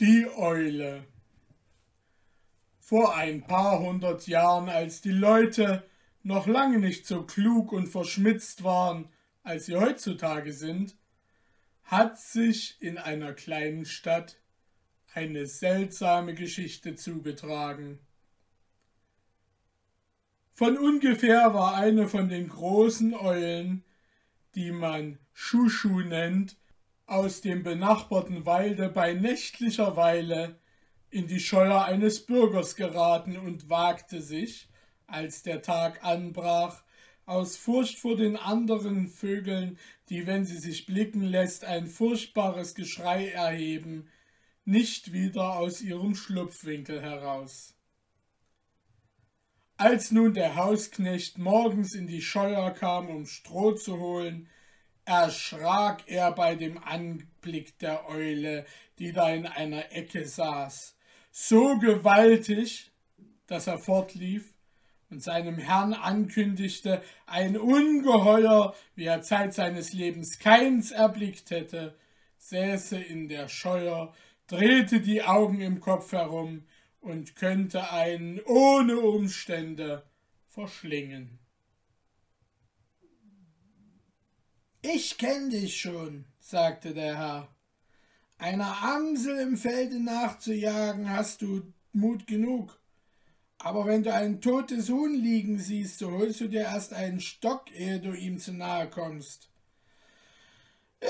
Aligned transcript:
Die 0.00 0.26
Eule. 0.34 1.04
Vor 2.78 3.14
ein 3.16 3.46
paar 3.46 3.80
hundert 3.80 4.26
Jahren, 4.26 4.70
als 4.70 5.02
die 5.02 5.10
Leute 5.10 5.86
noch 6.22 6.46
lange 6.46 6.78
nicht 6.78 7.06
so 7.06 7.24
klug 7.24 7.70
und 7.70 7.86
verschmitzt 7.86 8.64
waren, 8.64 9.10
als 9.42 9.66
sie 9.66 9.76
heutzutage 9.76 10.54
sind, 10.54 10.96
hat 11.82 12.18
sich 12.18 12.80
in 12.80 12.96
einer 12.96 13.34
kleinen 13.34 13.84
Stadt 13.84 14.38
eine 15.12 15.44
seltsame 15.44 16.32
Geschichte 16.32 16.94
zugetragen. 16.94 17.98
Von 20.54 20.78
ungefähr 20.78 21.52
war 21.52 21.74
eine 21.74 22.08
von 22.08 22.30
den 22.30 22.48
großen 22.48 23.12
Eulen, 23.12 23.84
die 24.54 24.72
man 24.72 25.18
Schuschu 25.34 26.00
nennt, 26.00 26.56
aus 27.10 27.40
dem 27.40 27.64
benachbarten 27.64 28.46
Walde 28.46 28.88
bei 28.88 29.14
nächtlicher 29.14 29.96
Weile 29.96 30.60
in 31.10 31.26
die 31.26 31.40
Scheuer 31.40 31.84
eines 31.84 32.24
Bürgers 32.24 32.76
geraten 32.76 33.36
und 33.36 33.68
wagte 33.68 34.22
sich, 34.22 34.68
als 35.08 35.42
der 35.42 35.60
Tag 35.60 36.04
anbrach, 36.04 36.84
aus 37.26 37.56
Furcht 37.56 37.98
vor 37.98 38.14
den 38.14 38.36
anderen 38.36 39.08
Vögeln, 39.08 39.76
die, 40.08 40.28
wenn 40.28 40.44
sie 40.44 40.58
sich 40.58 40.86
blicken 40.86 41.22
lässt, 41.22 41.64
ein 41.64 41.88
furchtbares 41.88 42.76
Geschrei 42.76 43.30
erheben, 43.30 44.08
nicht 44.64 45.12
wieder 45.12 45.56
aus 45.56 45.80
ihrem 45.80 46.14
Schlupfwinkel 46.14 47.02
heraus. 47.02 47.74
Als 49.76 50.12
nun 50.12 50.32
der 50.32 50.54
Hausknecht 50.54 51.38
morgens 51.38 51.92
in 51.92 52.06
die 52.06 52.22
Scheuer 52.22 52.70
kam, 52.70 53.08
um 53.08 53.26
Stroh 53.26 53.72
zu 53.72 53.98
holen, 53.98 54.48
erschrak 55.10 56.04
er 56.06 56.30
bei 56.30 56.54
dem 56.54 56.78
Anblick 56.78 57.76
der 57.80 58.08
Eule, 58.08 58.64
die 59.00 59.12
da 59.12 59.28
in 59.30 59.44
einer 59.44 59.90
Ecke 59.90 60.24
saß, 60.24 60.96
so 61.32 61.78
gewaltig, 61.78 62.92
dass 63.48 63.66
er 63.66 63.78
fortlief 63.78 64.54
und 65.10 65.20
seinem 65.20 65.58
Herrn 65.58 65.94
ankündigte, 65.94 67.02
ein 67.26 67.58
Ungeheuer, 67.58 68.72
wie 68.94 69.06
er 69.06 69.22
Zeit 69.22 69.52
seines 69.52 69.92
Lebens 69.92 70.38
keins 70.38 70.92
erblickt 70.92 71.50
hätte, 71.50 71.96
säße 72.38 72.96
in 72.96 73.26
der 73.26 73.48
Scheuer, 73.48 74.14
drehte 74.46 75.00
die 75.00 75.24
Augen 75.24 75.60
im 75.60 75.80
Kopf 75.80 76.12
herum 76.12 76.68
und 77.00 77.34
könnte 77.34 77.90
einen 77.90 78.40
ohne 78.42 79.00
Umstände 79.00 80.04
verschlingen. 80.46 81.40
Ich 84.82 85.18
kenn 85.18 85.50
dich 85.50 85.78
schon, 85.78 86.24
sagte 86.38 86.94
der 86.94 87.18
Herr. 87.18 87.48
Einer 88.38 88.82
Amsel 88.82 89.38
im 89.40 89.58
Felde 89.58 90.02
nachzujagen 90.02 91.10
hast 91.10 91.42
du 91.42 91.70
Mut 91.92 92.26
genug. 92.26 92.80
Aber 93.58 93.84
wenn 93.84 94.02
du 94.02 94.14
ein 94.14 94.40
totes 94.40 94.88
Huhn 94.88 95.12
liegen 95.12 95.58
siehst, 95.58 95.98
so 95.98 96.10
holst 96.12 96.40
du 96.40 96.48
dir 96.48 96.62
erst 96.62 96.94
einen 96.94 97.20
Stock, 97.20 97.70
ehe 97.72 98.00
du 98.00 98.14
ihm 98.14 98.38
zu 98.38 98.54
nahe 98.54 98.88
kommst. 98.88 99.50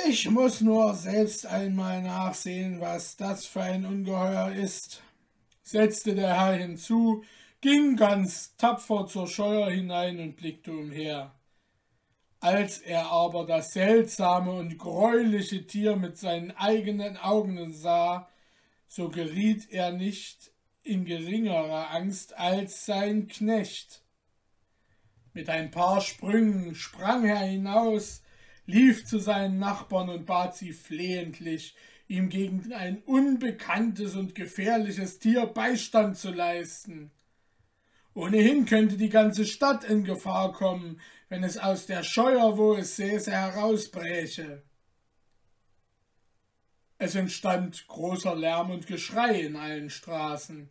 Ich 0.09 0.29
muss 0.29 0.61
nur 0.61 0.95
selbst 0.97 1.47
einmal 1.47 2.03
nachsehen, 2.03 2.81
was 2.81 3.17
das 3.17 3.47
für 3.47 3.63
ein 3.63 3.87
Ungeheuer 3.87 4.51
ist, 4.51 5.01
setzte 5.63 6.17
der 6.17 6.41
Herr 6.41 6.55
hinzu, 6.55 7.23
ging 7.61 7.95
ganz 7.95 8.57
tapfer 8.57 9.07
zur 9.07 9.29
Scheuer 9.29 9.71
hinein 9.71 10.19
und 10.19 10.35
blickte 10.35 10.73
umher. 10.73 11.40
Als 12.41 12.79
er 12.79 13.11
aber 13.13 13.45
das 13.45 13.75
seltsame 13.75 14.53
und 14.53 14.79
greuliche 14.79 15.67
Tier 15.67 15.97
mit 15.97 16.17
seinen 16.17 16.53
eigenen 16.53 17.19
Augen 17.19 17.73
sah, 17.73 18.31
so 18.89 19.11
geriet 19.11 19.71
er 19.71 19.93
nicht 19.93 20.51
in 20.83 21.05
geringerer 21.05 21.91
Angst 21.91 22.37
als 22.39 22.87
sein 22.87 23.29
Knecht. 23.29 24.03
Mit 25.35 25.51
ein 25.51 25.71
paar 25.71 26.01
Sprüngen 26.01 26.75
sprang 26.75 27.27
er 27.27 27.41
hinaus, 27.41 28.23
lief 28.65 29.05
zu 29.05 29.19
seinen 29.19 29.59
Nachbarn 29.59 30.09
und 30.09 30.25
bat 30.25 30.57
sie 30.57 30.73
flehentlich, 30.73 31.77
ihm 32.09 32.31
gegen 32.31 32.73
ein 32.73 33.03
unbekanntes 33.03 34.17
und 34.17 34.35
gefährliches 34.35 35.19
Tier 35.19 35.47
Beistand 35.47 36.17
zu 36.17 36.31
leisten. 36.31 37.13
Ohnehin 38.15 38.65
könnte 38.65 38.97
die 38.97 39.11
ganze 39.11 39.45
Stadt 39.45 39.85
in 39.85 40.03
Gefahr 40.05 40.53
kommen, 40.53 41.01
wenn 41.31 41.45
es 41.45 41.57
aus 41.57 41.87
der 41.87 42.03
Scheuer, 42.03 42.59
wo 42.59 42.75
es 42.75 42.97
säße, 42.97 43.31
herausbräche. 43.31 44.65
Es 46.99 47.15
entstand 47.15 47.87
großer 47.87 48.35
Lärm 48.35 48.71
und 48.71 48.87
Geschrei 48.87 49.41
in 49.41 49.57
allen 49.57 49.89
Straßen. 49.89 50.69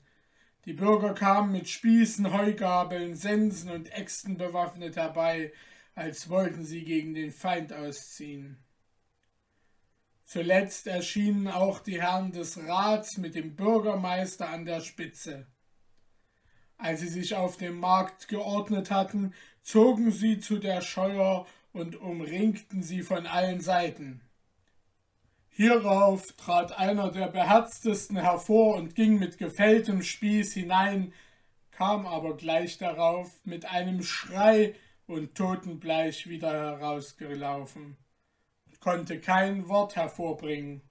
Die 0.66 0.74
Bürger 0.74 1.14
kamen 1.14 1.54
mit 1.54 1.70
Spießen, 1.70 2.34
Heugabeln, 2.34 3.16
Sensen 3.16 3.72
und 3.72 3.92
Äxten 3.94 4.38
bewaffnet 4.38 4.98
herbei, 4.98 5.54
als 5.96 6.30
wollten 6.30 6.66
sie 6.66 6.84
gegen 6.84 7.14
den 7.14 7.32
Feind 7.32 7.72
ausziehen. 7.72 8.62
Zuletzt 10.26 10.88
erschienen 10.88 11.48
auch 11.48 11.80
die 11.80 12.02
Herren 12.02 12.34
des 12.34 12.58
Rats 12.68 13.18
mit 13.18 13.34
dem 13.34 13.56
Bürgermeister 13.56 14.50
an 14.50 14.66
der 14.66 14.82
Spitze. 14.82 15.48
Als 16.78 17.00
sie 17.00 17.08
sich 17.08 17.36
auf 17.36 17.58
dem 17.58 17.80
Markt 17.80 18.28
geordnet 18.28 18.92
hatten, 18.92 19.34
zogen 19.70 20.12
sie 20.12 20.40
zu 20.40 20.58
der 20.58 20.82
Scheuer 20.82 21.46
und 21.74 21.96
umringten 21.96 22.82
sie 22.82 23.04
von 23.04 23.28
allen 23.28 23.62
Seiten. 23.62 24.20
Hierauf 25.50 26.32
trat 26.38 26.80
einer 26.80 27.12
der 27.12 27.28
beherztesten 27.28 28.18
hervor 28.18 28.78
und 28.78 28.96
ging 28.96 29.20
mit 29.20 29.38
gefälltem 29.38 30.02
Spieß 30.02 30.54
hinein, 30.54 31.14
kam 31.70 32.08
aber 32.08 32.36
gleich 32.36 32.80
darauf 32.80 33.30
mit 33.46 33.66
einem 33.66 34.02
Schrei 34.02 34.74
und 35.06 35.36
totenbleich 35.36 36.28
wieder 36.28 36.52
herausgelaufen 36.52 37.96
und 38.66 38.80
konnte 38.80 39.20
kein 39.20 39.70
Wort 39.70 39.96
hervorbringen. 39.96 40.82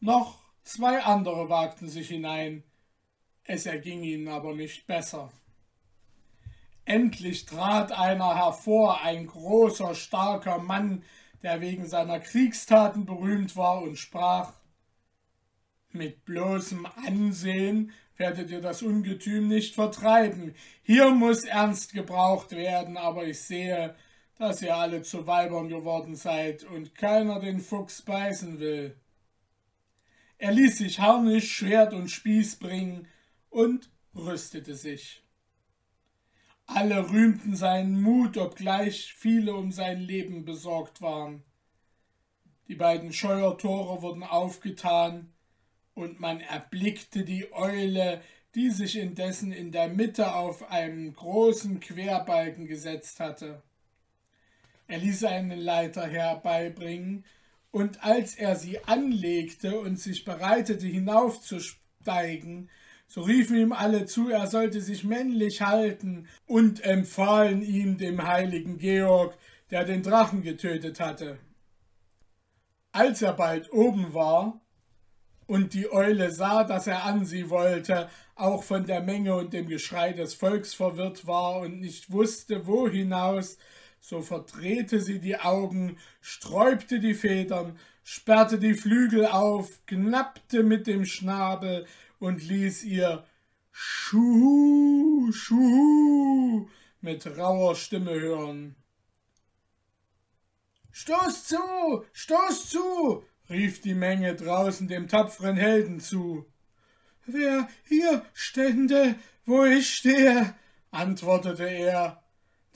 Noch 0.00 0.40
zwei 0.64 1.00
andere 1.00 1.48
wagten 1.48 1.88
sich 1.88 2.08
hinein, 2.08 2.64
es 3.44 3.66
erging 3.66 4.02
ihnen 4.02 4.26
aber 4.26 4.52
nicht 4.52 4.88
besser. 4.88 5.30
Endlich 6.86 7.46
trat 7.46 7.90
einer 7.90 8.36
hervor, 8.36 9.02
ein 9.02 9.26
großer, 9.26 9.96
starker 9.96 10.58
Mann, 10.58 11.02
der 11.42 11.60
wegen 11.60 11.84
seiner 11.84 12.20
Kriegstaten 12.20 13.04
berühmt 13.04 13.56
war 13.56 13.82
und 13.82 13.96
sprach 13.96 14.54
Mit 15.90 16.24
bloßem 16.24 16.86
Ansehen 17.06 17.92
werdet 18.16 18.50
ihr 18.50 18.60
das 18.60 18.82
Ungetüm 18.82 19.48
nicht 19.48 19.74
vertreiben. 19.74 20.54
Hier 20.82 21.10
muss 21.10 21.44
ernst 21.44 21.92
gebraucht 21.92 22.52
werden, 22.52 22.96
aber 22.96 23.26
ich 23.26 23.40
sehe, 23.40 23.96
dass 24.38 24.62
ihr 24.62 24.76
alle 24.76 25.02
zu 25.02 25.26
Weibern 25.26 25.68
geworden 25.68 26.14
seid 26.14 26.62
und 26.62 26.94
keiner 26.94 27.40
den 27.40 27.58
Fuchs 27.58 28.02
beißen 28.02 28.60
will. 28.60 28.96
Er 30.38 30.52
ließ 30.52 30.78
sich 30.78 31.00
Harnisch, 31.00 31.52
Schwert 31.52 31.94
und 31.94 32.10
Spieß 32.10 32.56
bringen, 32.56 33.08
und 33.50 33.90
rüstete 34.14 34.74
sich. 34.74 35.25
Alle 36.66 37.10
rühmten 37.10 37.56
seinen 37.56 38.02
Mut, 38.02 38.36
obgleich 38.36 39.14
viele 39.14 39.54
um 39.54 39.70
sein 39.72 40.00
Leben 40.00 40.44
besorgt 40.44 41.00
waren. 41.00 41.42
Die 42.68 42.74
beiden 42.74 43.12
Scheuertore 43.12 44.02
wurden 44.02 44.24
aufgetan, 44.24 45.32
und 45.94 46.20
man 46.20 46.40
erblickte 46.40 47.24
die 47.24 47.52
Eule, 47.52 48.20
die 48.54 48.70
sich 48.70 48.98
indessen 48.98 49.52
in 49.52 49.72
der 49.72 49.88
Mitte 49.88 50.34
auf 50.34 50.70
einen 50.70 51.14
großen 51.14 51.80
Querbalken 51.80 52.66
gesetzt 52.66 53.20
hatte. 53.20 53.62
Er 54.88 54.98
ließ 54.98 55.24
eine 55.24 55.54
Leiter 55.56 56.06
herbeibringen, 56.06 57.24
und 57.70 58.02
als 58.02 58.34
er 58.34 58.56
sie 58.56 58.82
anlegte 58.84 59.78
und 59.78 59.98
sich 59.98 60.24
bereitete 60.24 60.86
hinaufzusteigen, 60.86 62.70
so 63.06 63.22
riefen 63.22 63.56
ihm 63.56 63.72
alle 63.72 64.06
zu, 64.06 64.30
er 64.30 64.46
sollte 64.46 64.80
sich 64.80 65.04
männlich 65.04 65.62
halten 65.62 66.26
und 66.46 66.84
empfahlen 66.84 67.62
ihm 67.62 67.98
dem 67.98 68.26
heiligen 68.26 68.78
Georg, 68.78 69.36
der 69.70 69.84
den 69.84 70.02
Drachen 70.02 70.42
getötet 70.42 71.00
hatte. 71.00 71.38
Als 72.92 73.22
er 73.22 73.32
bald 73.32 73.72
oben 73.72 74.14
war 74.14 74.60
und 75.46 75.74
die 75.74 75.90
Eule 75.90 76.30
sah, 76.30 76.64
dass 76.64 76.86
er 76.86 77.04
an 77.04 77.24
sie 77.24 77.50
wollte, 77.50 78.08
auch 78.34 78.64
von 78.64 78.86
der 78.86 79.00
Menge 79.00 79.34
und 79.36 79.52
dem 79.52 79.68
Geschrei 79.68 80.12
des 80.12 80.34
Volks 80.34 80.74
verwirrt 80.74 81.26
war 81.26 81.60
und 81.60 81.80
nicht 81.80 82.10
wusste, 82.10 82.66
wo 82.66 82.88
hinaus, 82.88 83.56
so 84.00 84.20
verdrehte 84.22 85.00
sie 85.00 85.20
die 85.20 85.38
Augen, 85.38 85.98
sträubte 86.20 87.00
die 87.00 87.14
Federn, 87.14 87.78
sperrte 88.04 88.58
die 88.58 88.74
Flügel 88.74 89.26
auf, 89.26 89.84
knappte 89.86 90.62
mit 90.62 90.86
dem 90.86 91.04
Schnabel, 91.04 91.86
und 92.18 92.42
ließ 92.42 92.84
ihr 92.84 93.24
Schuhu, 93.70 95.32
Schuhu 95.32 96.68
mit 97.00 97.26
rauer 97.36 97.76
Stimme 97.76 98.12
hören. 98.12 98.76
Stoß 100.92 101.44
zu, 101.44 102.04
stoß 102.12 102.70
zu, 102.70 103.22
rief 103.50 103.82
die 103.82 103.94
Menge 103.94 104.34
draußen 104.34 104.88
dem 104.88 105.08
tapferen 105.08 105.56
Helden 105.56 106.00
zu. 106.00 106.46
Wer 107.26 107.68
hier 107.84 108.24
stände, 108.32 109.16
wo 109.44 109.64
ich 109.64 109.94
stehe, 109.94 110.54
antwortete 110.90 111.68
er, 111.68 112.22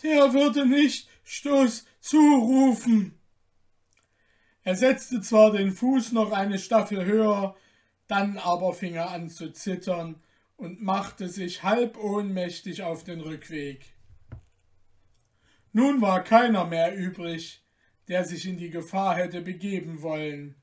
der 0.02 0.32
würde 0.32 0.66
nicht 0.66 1.08
Stoß 1.24 1.86
zurufen. 2.00 3.18
Er 4.62 4.76
setzte 4.76 5.20
zwar 5.20 5.52
den 5.52 5.72
Fuß 5.72 6.12
noch 6.12 6.32
eine 6.32 6.58
Staffel 6.58 7.04
höher, 7.04 7.56
dann 8.10 8.38
aber 8.38 8.72
fing 8.72 8.94
er 8.94 9.10
an 9.10 9.28
zu 9.28 9.52
zittern 9.52 10.22
und 10.56 10.82
machte 10.82 11.28
sich 11.28 11.62
halb 11.62 11.96
ohnmächtig 11.96 12.82
auf 12.82 13.04
den 13.04 13.20
Rückweg. 13.20 13.94
Nun 15.72 16.00
war 16.00 16.24
keiner 16.24 16.64
mehr 16.64 16.96
übrig, 16.96 17.64
der 18.08 18.24
sich 18.24 18.46
in 18.46 18.58
die 18.58 18.70
Gefahr 18.70 19.14
hätte 19.14 19.40
begeben 19.40 20.02
wollen. 20.02 20.56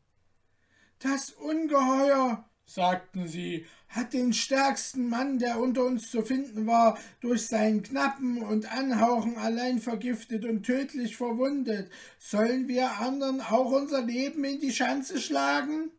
Das 0.99 1.31
Ungeheuer, 1.31 2.43
sagten 2.65 3.27
sie, 3.27 3.65
hat 3.87 4.13
den 4.13 4.33
stärksten 4.33 5.07
Mann, 5.07 5.39
der 5.39 5.59
unter 5.59 5.85
uns 5.85 6.11
zu 6.11 6.23
finden 6.23 6.67
war, 6.67 6.99
durch 7.21 7.47
sein 7.47 7.81
Knappen 7.81 8.41
und 8.41 8.69
Anhauchen 8.71 9.37
allein 9.37 9.79
vergiftet 9.79 10.43
und 10.43 10.63
tödlich 10.63 11.15
verwundet. 11.15 11.89
Sollen 12.19 12.67
wir 12.67 12.99
anderen 12.99 13.39
auch 13.39 13.71
unser 13.71 14.01
Leben 14.01 14.43
in 14.43 14.59
die 14.59 14.73
Schanze 14.73 15.21
schlagen? 15.21 15.91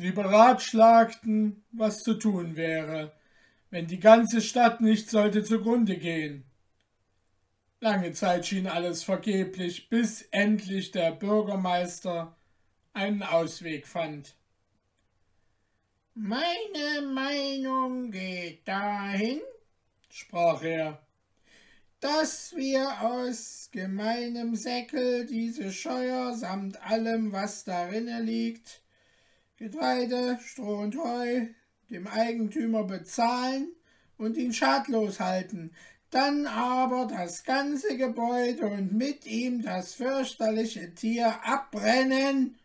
Sie 0.00 0.12
beratschlagten, 0.12 1.62
was 1.72 2.02
zu 2.02 2.14
tun 2.14 2.56
wäre, 2.56 3.12
wenn 3.68 3.86
die 3.86 4.00
ganze 4.00 4.40
Stadt 4.40 4.80
nicht 4.80 5.10
sollte 5.10 5.44
zugrunde 5.44 5.98
gehen. 5.98 6.44
Lange 7.80 8.12
Zeit 8.12 8.46
schien 8.46 8.66
alles 8.66 9.02
vergeblich, 9.02 9.90
bis 9.90 10.22
endlich 10.30 10.90
der 10.90 11.12
Bürgermeister 11.12 12.34
einen 12.94 13.22
Ausweg 13.22 13.86
fand. 13.86 14.34
Meine 16.14 17.02
Meinung 17.12 18.10
geht 18.10 18.66
dahin, 18.66 19.42
sprach 20.08 20.62
er, 20.62 20.98
dass 22.00 22.56
wir 22.56 23.02
aus 23.02 23.68
gemeinem 23.70 24.56
Säckel 24.56 25.26
diese 25.26 25.70
Scheuer 25.70 26.34
samt 26.34 26.82
allem, 26.82 27.32
was 27.32 27.64
darinne 27.64 28.22
liegt, 28.22 28.79
Getreide, 29.60 30.40
Stroh 30.42 30.80
und 30.80 30.96
Heu, 30.96 31.46
dem 31.88 32.08
Eigentümer 32.08 32.82
bezahlen 32.82 33.68
und 34.18 34.36
ihn 34.36 34.52
schadlos 34.52 35.20
halten, 35.20 35.70
dann 36.10 36.46
aber 36.48 37.06
das 37.06 37.44
ganze 37.44 37.96
Gebäude 37.96 38.66
und 38.66 38.92
mit 38.92 39.24
ihm 39.26 39.62
das 39.62 39.94
fürchterliche 39.94 40.92
Tier 40.96 41.44
abbrennen 41.44 42.56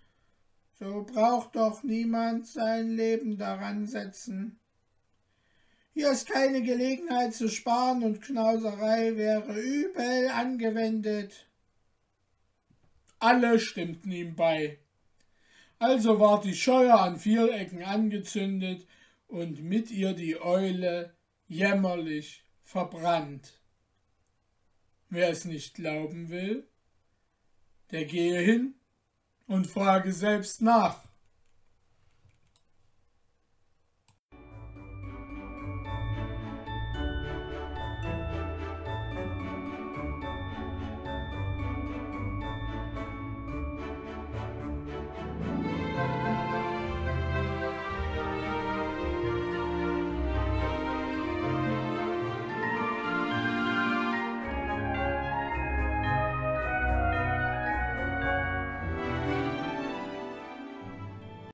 so 0.79 1.03
braucht 1.03 1.55
doch 1.55 1.83
niemand 1.83 2.47
sein 2.47 2.89
Leben 2.89 3.37
daran 3.37 3.87
setzen. 3.87 4.59
Hier 5.93 6.11
ist 6.11 6.27
keine 6.27 6.61
Gelegenheit 6.61 7.33
zu 7.33 7.47
sparen 7.47 8.03
und 8.03 8.21
Knauserei 8.21 9.15
wäre 9.15 9.57
übel 9.57 10.29
angewendet. 10.29 11.47
Alle 13.19 13.59
stimmten 13.59 14.11
ihm 14.11 14.35
bei. 14.35 14.77
Also 15.79 16.19
ward 16.19 16.45
die 16.45 16.55
Scheuer 16.55 16.99
an 16.99 17.17
vier 17.17 17.53
Ecken 17.53 17.83
angezündet 17.83 18.87
und 19.27 19.61
mit 19.61 19.91
ihr 19.91 20.13
die 20.13 20.39
Eule 20.39 21.15
jämmerlich 21.47 22.43
verbrannt. 22.63 23.61
Wer 25.09 25.29
es 25.29 25.45
nicht 25.45 25.75
glauben 25.75 26.29
will, 26.29 26.67
der 27.91 28.05
gehe 28.05 28.39
hin 28.39 28.75
und 29.47 29.67
frage 29.67 30.13
selbst 30.13 30.61
nach. 30.61 31.04